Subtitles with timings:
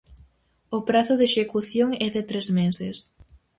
[0.77, 2.97] O prazo de execución é de tres meses.